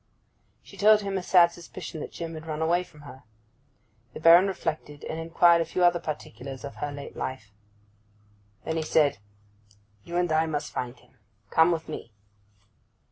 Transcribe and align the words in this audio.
She 0.63 0.77
told 0.77 1.01
him 1.03 1.15
her 1.15 1.21
sad 1.21 1.51
suspicion 1.51 1.99
that 2.01 2.11
Jim 2.11 2.33
had 2.33 2.47
run 2.47 2.59
away 2.59 2.83
from 2.83 3.01
her. 3.01 3.21
The 4.15 4.19
Baron 4.19 4.47
reflected, 4.47 5.03
and 5.03 5.19
inquired 5.19 5.61
a 5.61 5.65
few 5.65 5.83
other 5.83 5.99
particulars 5.99 6.63
of 6.65 6.77
her 6.77 6.91
late 6.91 7.15
life. 7.15 7.51
Then 8.65 8.77
he 8.77 8.81
said: 8.81 9.19
'You 10.03 10.17
and 10.17 10.31
I 10.31 10.47
must 10.47 10.73
find 10.73 10.97
him. 10.97 11.19
Come 11.51 11.69
with 11.71 11.87
me. 11.87 12.11